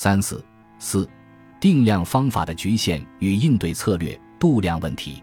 [0.00, 0.44] 三四
[0.78, 1.10] 四，
[1.58, 5.20] 定量方法的局限与应对策略度量问题。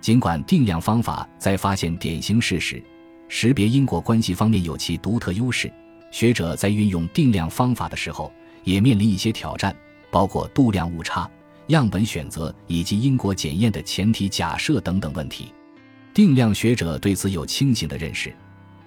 [0.00, 2.82] 尽管定量方法在发现典型事实、
[3.28, 5.72] 识别因果关系方面有其独特优势，
[6.10, 8.32] 学者在运用定量方法的时候
[8.64, 9.72] 也面临一些挑战，
[10.10, 11.30] 包括度量误差、
[11.68, 15.52] 样本选择以及因果检验的前提假设等等问题。
[16.12, 18.34] 定量学者对此有清醒的认识，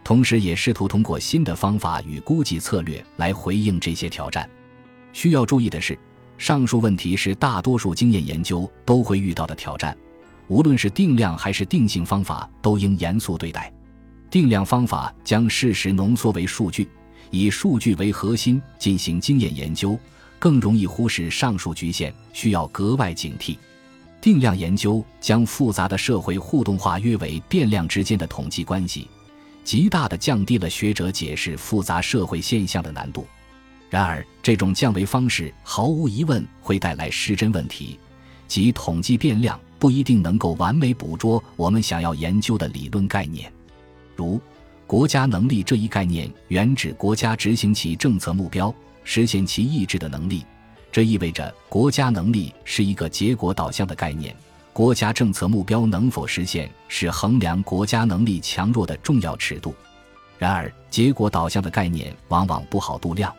[0.03, 4.45] 同时也试图通过新的方法与估计策略来回应这些挑战。
[5.13, 5.97] 需要注意的是，
[6.37, 9.95] 上述问题是大多数经验研究都会遇到的挑战。
[10.47, 13.71] 无论是定量还是定性方法，都应严肃对待。
[14.29, 16.89] 定量方法将事实浓缩为数据，
[17.29, 19.97] 以数据为核心进行经验研究，
[20.39, 23.57] 更容易忽视上述局限，需要格外警惕。
[24.19, 29.07] 定量研究将复杂的社会互动化约为变量之间的统计关系，
[29.63, 33.25] 极大地降低了学者解释复杂社会现象的难度。
[33.91, 37.99] 然而，这种降维方式毫无疑问会带来失真问题，
[38.47, 39.59] 即统计变量。
[39.77, 43.51] 不一定能够完美捕捉我们想要研究的理论概念，
[44.15, 44.39] 如
[44.85, 48.71] 国家能力这一概念原指国家执行其政策目标、
[49.03, 50.45] 实现其意志的能力。
[50.91, 54.35] 这意味着国家能力是一个结果导向的概念，
[54.71, 59.73] 国家政策目标能否实现是衡量国家能力强弱的重要尺度。
[60.37, 63.33] 然而，结果导向的概念往往不好度量，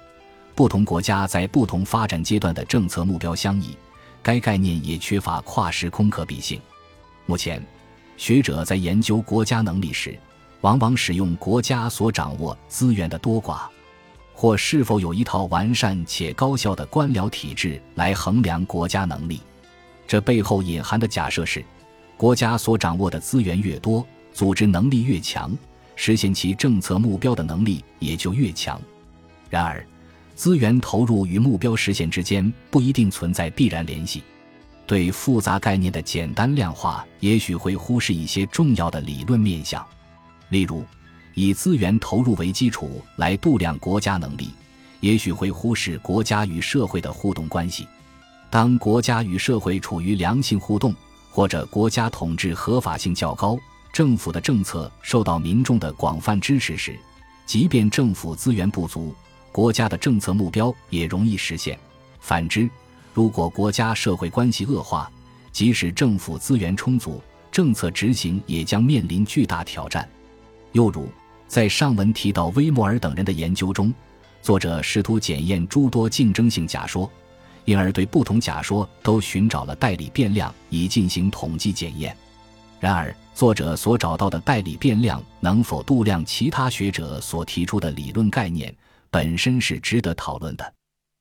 [0.54, 3.76] 不同国家在不同发展阶段的政策目标相异。
[4.22, 6.60] 该概念也缺乏跨时空可比性。
[7.26, 7.60] 目前，
[8.16, 10.16] 学者在研究国家能力时，
[10.60, 13.62] 往往使用国家所掌握资源的多寡，
[14.32, 19.40] 或是否有一套完善且高效的官僚体制来衡量国家能力。
[20.06, 21.64] 这背后隐含的假设是，
[22.16, 25.56] 国家所掌握的资源越多，组织能力越强，
[25.96, 28.80] 实现其政策目标的能力也就越强。
[29.50, 29.84] 然而，
[30.34, 34.22] 资源投入与目标实现之间不一定存在必然联系，
[34.86, 39.86] 对复杂概念的简单量化也许会忽视一些重要的理论面向。
[40.48, 40.84] 例如，
[41.34, 44.50] 以资源投入为基础来度量国家能力，
[45.00, 47.86] 也许会忽视国家与社会的互动关系。
[48.50, 50.94] 当国家与社会处于良性互动，
[51.30, 53.56] 或者国家统治合法性较高，
[53.92, 56.98] 政府的政策受到民众的广泛支持时，
[57.46, 59.14] 即便政府资源不足。
[59.52, 61.78] 国家的政策目标也容易实现。
[62.18, 62.68] 反之，
[63.12, 65.08] 如果国家社会关系恶化，
[65.52, 70.08] 即使政府资源充足，政策执行也将面临巨大挑战。
[70.72, 71.06] 又如，
[71.46, 73.92] 在上文提到威莫尔等人的研究中，
[74.40, 77.10] 作者试图检验诸多竞争性假说，
[77.66, 82.16] 因而对不同假说都寻找了代理变量以进行统计检验。
[82.80, 88.74] 然而，作者所找到的代理变量能否度量其他学者所提出的理论概念？
[89.12, 90.72] 本身是值得讨论的，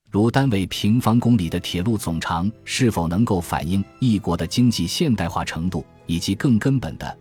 [0.09, 7.17] 如单位平方公里的铁路总长是否能够反映一国的经济现代化程度，以及更根本的，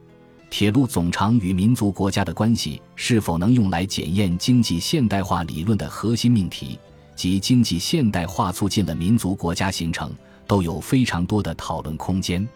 [0.48, 6.78] 铁路总长与民族国家的关系是否能用来检验经济现代化理论的核心命题，
[7.16, 10.12] 即经济现代化促进了民族国家形成，
[10.46, 12.48] 都有非常多的讨论空间。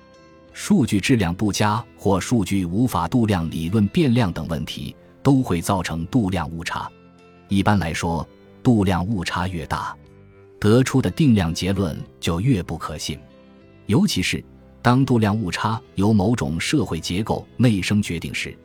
[0.53, 6.89] 数据质量不佳或数据无法度量理论变量等问题，都会造成度量误差。
[7.49, 8.27] 一般来说，
[8.63, 9.97] 度量误差越大，
[10.59, 13.19] 得出的定量结论就越不可信。
[13.87, 14.43] 尤其是
[14.81, 18.57] 当度量误差由某种社会结构内生决定时，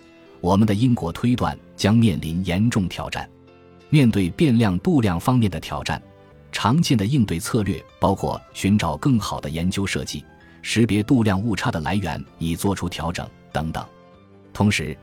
[0.42, 3.30] 我们的因果推断将面临严重挑战。
[3.90, 6.02] 面对变量度量方面的挑战，
[6.52, 10.24] 常见的应对策略包括寻找更好的研究设计、
[10.62, 13.86] 识别度量误差的来源以做出调整等等。
[14.54, 14.98] 同时，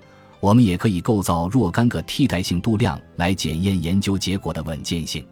[0.47, 5.27] 我们也可以构造若干个替代性度量来检验研究结果的稳健性。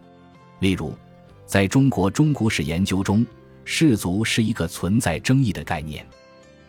[0.59, 0.93] 例如，
[1.45, 3.25] 在中国中古史研究中，
[3.63, 6.05] 氏族是一个存在争议的概念。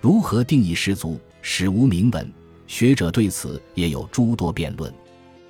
[0.01, 2.33] 如何定义氏族，史无明文，
[2.69, 4.95] 学者对此也有诸多辩论。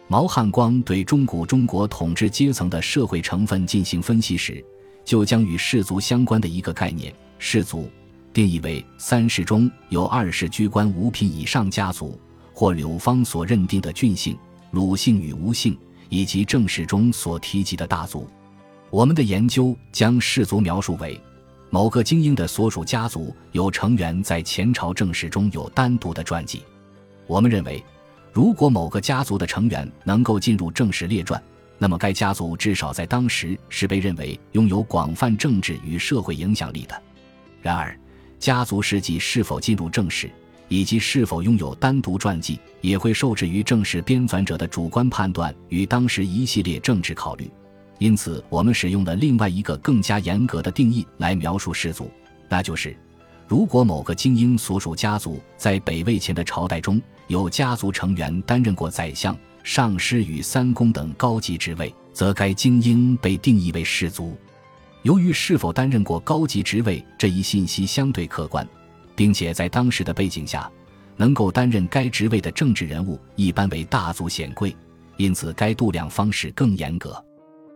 [0.08, 4.64] 毛汉光对中古中国统治阶层的社会成分进行分析时，
[5.04, 7.90] 就将与氏族相关的一个概念——氏族，
[8.32, 12.18] 定义为三世中有二世居官五品以上家族。
[12.58, 14.34] 或柳方所认定的郡姓、
[14.70, 15.76] 鲁姓与吴姓，
[16.08, 18.26] 以及正史中所提及的大族，
[18.88, 21.20] 我们的研究将氏族描述为
[21.68, 26.62] 某个精英的所属家族有成员在前朝正史中有单独的传记。
[27.26, 27.84] 我们认为，
[28.32, 31.40] 如果某个家族的成员能够进入正史列传，
[31.76, 37.02] 那么该家族至少在当时是被认为拥有广泛政治与社会影响力的。
[37.60, 37.94] 然而，
[38.38, 40.30] 家族事迹是否进入正史？
[40.68, 47.50] 以及是否拥有单独传记，也会受制于正式编纂者的主观判断与当时一系列政治考虑。
[47.98, 52.10] 因此，我们使用了另外一个更加严格的定义来描述氏族，
[52.48, 52.96] 那就是：
[53.48, 64.36] 如果某个精英所属家族在北魏前的朝代中有家族成员担任过宰相、上师与三公等高级职位，则该精英被定义为氏族。
[65.02, 68.66] 由于是否担任过高级职位这一信息相对客观，
[69.16, 70.70] 并且在当时的背景下，
[71.16, 74.76] 能够担任该职位的政治人物一般为大族显贵，
[75.16, 77.20] 因此该度量方式更严格。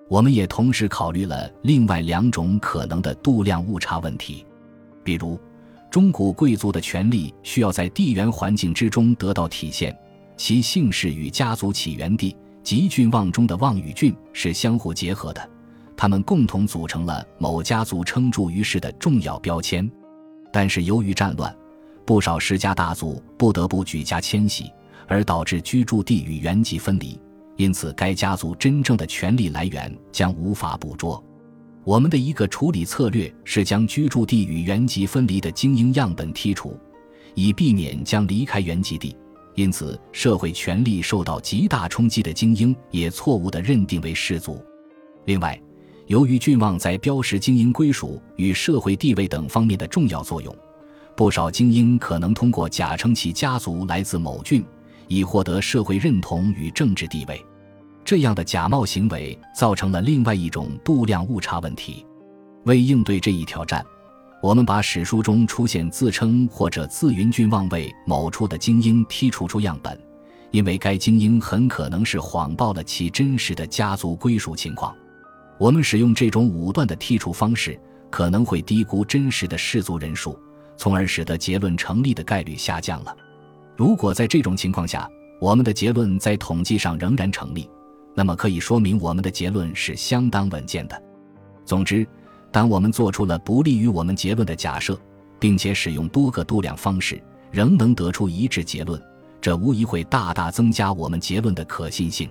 [0.08, 4.44] 我们也同时考虑了另外两种可能的度量误差问题，
[5.02, 5.40] 比如，
[5.90, 9.96] 中古贵族的权力需要在地缘环境之中得到体现，
[10.36, 15.50] 其姓氏与家族起源地及郡望中的望与郡是相互结合的，
[15.96, 19.90] 他们共同组成了某家族称著于世的重要标签。
[20.52, 21.54] 但是由于战乱，
[22.04, 24.70] 不少世家大族不得不举家迁徙，
[25.06, 27.18] 而导致居住地与原籍分离。
[27.56, 31.22] 因此，该家族真正的权力来源将无法捕捉。
[31.84, 36.78] 我们的一个处理策略是将居住地与原籍分离的精英样本剔除，
[37.34, 39.16] 以避免将离开原籍地，
[39.54, 44.62] 因此社会权力受到极大冲击的精英也错误地认定为氏族。
[45.26, 45.60] 另外，
[46.10, 50.52] 由于郡望在标识精英归属与社会地位等方面的重要作用，
[51.14, 54.64] 不少精英可能通过假称其家族来自某郡，
[55.06, 57.40] 以获得社会认同与政治地位。
[58.04, 62.04] 这样的假冒行为造成了另外一种度量误差问题。
[62.64, 63.86] 为应对这一挑战，
[64.42, 69.96] 我们把史书中出现自称或者自云郡望为某处的精英剔除出样本，
[70.50, 74.92] 因为该精英很可能是谎报了其真实的家族归属情况。
[75.60, 77.78] 我们使用这种武断的剔除方式，
[78.08, 80.34] 可能会低估真实的氏族人数，
[80.78, 83.14] 从而使得结论成立的概率下降了。
[83.76, 85.06] 如果在这种情况下，
[85.38, 87.68] 我们的结论在统计上仍然成立。
[88.14, 91.00] 那么可以说明我们的结论是相当稳健的。
[91.66, 92.06] 总之，
[92.50, 94.98] 当我们做出了不利于我们结论的假设，
[95.38, 98.98] 并且使用多个度量方式，仍能得出一致结论，
[99.42, 102.30] 这无疑会大大增加我们结论的可信性。